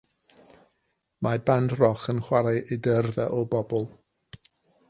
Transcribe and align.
Mae 1.27 1.43
band 1.51 1.75
roc 1.81 2.07
yn 2.15 2.23
chwarae 2.29 2.65
i 2.77 2.81
dyrfa 2.89 3.31
o 3.41 3.47
bobl. 3.53 3.89